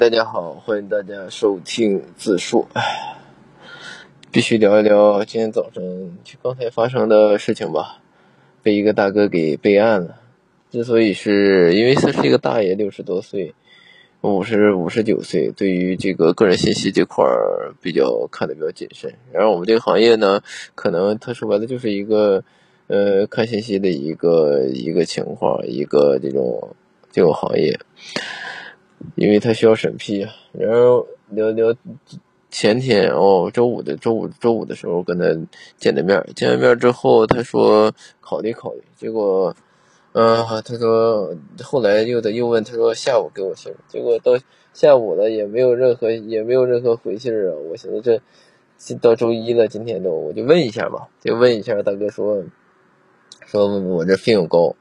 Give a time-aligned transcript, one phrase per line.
[0.00, 2.66] 大家好，欢迎大家收听自述。
[4.30, 5.84] 必须聊一聊今天早上
[6.24, 8.00] 就刚才发生的事情吧。
[8.62, 10.16] 被一个大哥给备案了。
[10.70, 13.54] 之所以是因为他是一个大爷，六十多岁，
[14.22, 19.12] 五十五十九岁，对于这个个人信息这块儿比较看的比较谨慎。
[19.32, 20.40] 然后我们这个行业呢，
[20.74, 22.42] 可能他说白了就是一个
[22.86, 26.74] 呃看信息的一个一个情况，一个这种
[27.12, 27.78] 这种行业。
[29.14, 31.74] 因为他需要审批啊，然后聊聊
[32.50, 35.24] 前天哦，周五的周五周五的时候跟他
[35.76, 39.54] 见的面，见完面之后他说考虑考虑，结果，
[40.12, 44.32] 嗯，他说后来又得又问他说下午给我信，结果到
[44.72, 48.20] 下午了也没有任何也没有任何回信啊，我寻思这
[48.96, 52.42] 到周一了，今天都我就问一下吧，就问一下大哥说，
[53.46, 54.74] 说我这费用高。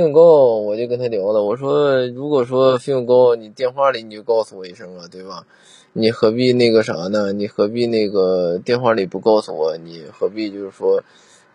[0.00, 1.42] 费用高，我就跟他聊了。
[1.44, 5.44] 我说，如果说费用高，你电话里你就告诉我一声啊，对吧？
[5.92, 7.34] 你何必那个啥呢？
[7.34, 9.76] 你何必那个电话里不告诉我？
[9.76, 11.02] 你何必就是说，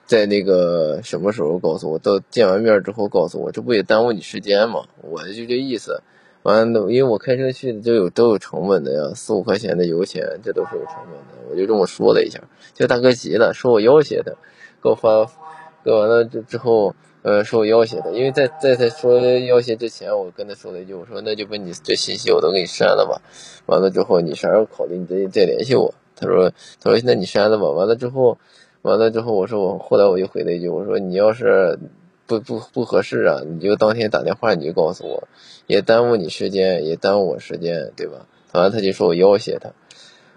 [0.05, 1.97] 在那个什么时候告诉我？
[1.97, 4.83] 到见完面之后告诉我，这不也耽误你时间吗？
[5.01, 6.03] 我就这意思。
[6.43, 11.49] 完了，因为我开车去都有都有成本的呀，四五块钱的油钱，这都是有成本的。
[11.49, 12.39] 我就这么说了一下，
[12.75, 14.33] 这大哥急了，说我要挟他，
[14.83, 15.25] 给我发，
[15.85, 16.93] 给完了之之后。
[17.27, 23.19] 呃，说我要挟他，因为在在他说要挟之前，我跟他说了一句，我说那就把你这信息我都给你删了吧。
[23.65, 25.95] 完了之后，你啥时候考虑，你再再联系我。
[26.15, 27.67] 他说，他说那你删了吧。
[27.71, 28.37] 完了之后，
[28.83, 31.79] 完了之后，我说我后来我就回了一句，我说你要是
[32.27, 35.27] 不不不合适啊，你就当天打电话你就告诉我，
[35.65, 38.27] 也耽误你时间，也耽误我时间，对吧？
[38.51, 39.71] 完了他就说我要挟他，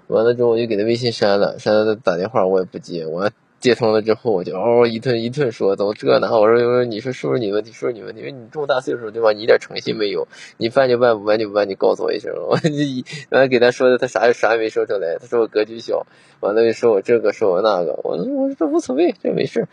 [0.07, 3.31] 完了之后我就给他微信删了，删了他打电话我也不接，我。
[3.61, 6.29] 接通了之后，我就嗷一顿一顿说，怎么这呢？
[6.39, 7.73] 我说，你说是不是你问题？
[7.73, 8.21] 是不是你问题？
[8.21, 9.33] 因为你这么大岁数，对吧？
[9.33, 10.29] 你一点诚信没有，
[10.59, 12.33] 你办就办，不办就不办，你告诉我一声。
[12.49, 15.17] 我一完了给他说的，他啥也啥也没说出来。
[15.19, 16.07] 他说我格局小，
[16.41, 17.99] 完了又说我这个，说我那个。
[18.05, 19.67] 我我说这无所谓，这没事。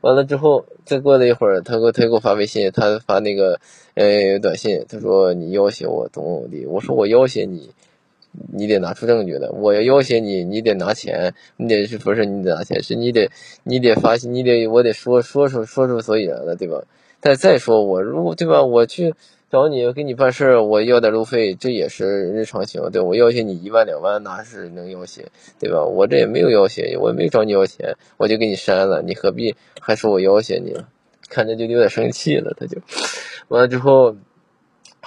[0.00, 3.60] 完了之后，再过了一会儿，他给我他给我发微信，他发那个
[3.94, 6.66] 呃短信，他说你要挟我怎么怎么地。
[6.66, 7.70] 我说我要挟你。
[8.52, 12.82] 你得拿出证据来，我要要挟你，你得拿钱，你得是不是你得拿钱？
[12.82, 13.30] 是你得
[13.64, 16.82] 你得发你得我得说说出说出所以然了，对吧？
[17.20, 18.62] 再再说我如果对吧？
[18.62, 19.14] 我去
[19.50, 22.90] 找你给你办事儿，我要点路费，这也是日常行为。
[22.90, 25.24] 对我要挟你一万两万，那是能要挟，
[25.58, 25.84] 对吧？
[25.84, 30.76] 我这也没有要挟，我也没找你要钱，我就给你删了，你何必还说我要挟你？
[31.28, 32.78] 看着就有点生气了，他就
[33.48, 34.14] 完了之后。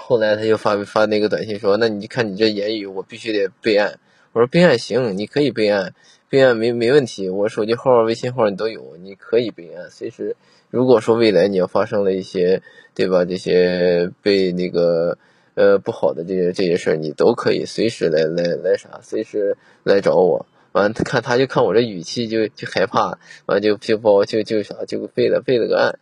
[0.03, 3.99] 后来他就发发那个短信说：“那你看你这言语，我必须得备案。”
[4.33, 5.93] 我说：“备案行，你可以备案，
[6.27, 7.29] 备案没没问题。
[7.29, 9.89] 我手机号、微信号你都有，你可以备案。
[9.91, 10.35] 随时，
[10.71, 12.63] 如果说未来你要发生了一些，
[12.95, 13.25] 对吧？
[13.25, 15.17] 这些被那个
[15.53, 20.45] 呃不好的这些这些事儿，你都可以随时来来来啥，随时来找我。
[20.71, 25.99] 完，他看他就看我这语气就就害怕，完就就报就就啥就备了备了个案。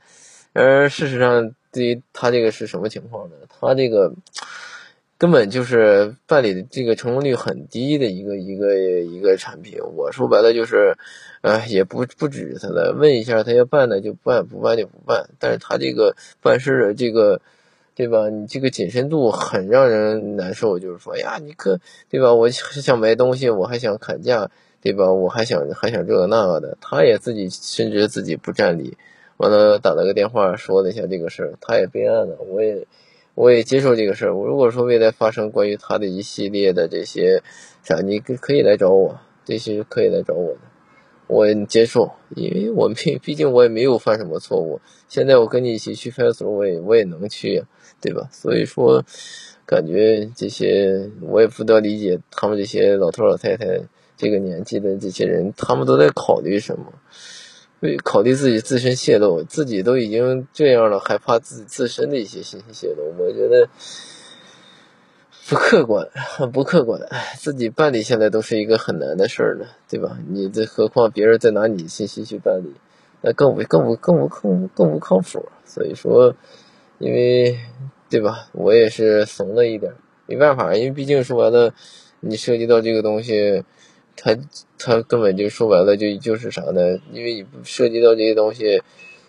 [0.54, 3.36] 而事实上。”对于他这个是什么情况呢？
[3.48, 4.14] 他这个
[5.18, 9.80] 根本就是办理的这个成功率很低的一个一个一个产品。
[9.96, 10.98] 我说白了就是，
[11.42, 15.30] 呃，也不不止他的，问一下他要办的就办，不办就不办。
[15.38, 17.42] 但是他这个办事的这个，
[17.96, 18.30] 对吧？
[18.30, 20.80] 你这个谨慎度很让人难受。
[20.80, 22.34] 就是说，呀，你可对吧？
[22.34, 24.50] 我想买东西，我还想砍价，
[24.82, 25.12] 对吧？
[25.12, 26.78] 我还想还想这个那个的。
[26.80, 28.98] 他也自己深知自己不占理。
[29.40, 32.86] 完了，打了个电话说了一下这个事儿，他也备案了，我也
[33.36, 34.36] 我也接受这个事儿。
[34.36, 37.42] 我如果说未来发生关于他的一系列的这些
[37.82, 40.60] 啥，你可以来找我，这些可以来找我的，
[41.28, 44.82] 我接受，因为我毕毕竟我也没有犯什么错误。
[45.08, 47.64] 现在我跟你一起去派出所，我也我也能去，
[48.02, 48.28] 对吧？
[48.34, 49.06] 所以说，
[49.66, 53.80] 感觉这些我也不得理解他们这些老头老太太
[54.18, 56.92] 这个年纪的这些人，他们都在考虑什么。
[57.82, 63.70] 为考虑自己自身泄露，自己都已经这样了，还怕自自身的一些信息泄露，我觉得
[65.48, 66.10] 不客观，
[66.52, 67.02] 不客观。
[67.38, 70.18] 自己办理下来都是一个很难的事儿了，对吧？
[70.28, 72.74] 你这何况别人再拿你信息去办理，
[73.22, 75.48] 那更不更不更不更更不靠谱。
[75.64, 76.36] 所以说，
[76.98, 77.58] 因为
[78.10, 78.50] 对吧？
[78.52, 79.94] 我也是怂了一点，
[80.26, 81.74] 没办法，因为毕竟说完了，
[82.20, 83.64] 你涉及到这个东西。
[84.22, 84.38] 他
[84.78, 87.00] 他根本就说白了就就是啥呢？
[87.14, 88.84] 因为你涉及到这些东西，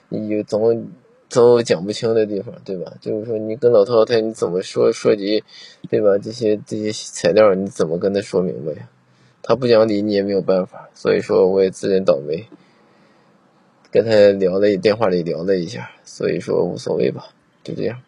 [0.08, 0.90] 你总
[1.28, 2.92] 总有讲不清的地方，对吧？
[3.00, 5.44] 就是说你跟老头老太你怎么说涉及，
[5.88, 6.18] 对吧？
[6.18, 8.88] 这些这些材料你怎么跟他说明白呀？
[9.42, 12.46] 他不讲理你也没有办法，所以说我也自认倒霉，
[13.92, 17.28] 跟他聊了电话里聊了一下，所以说无所谓吧，
[17.62, 18.02] 就这样。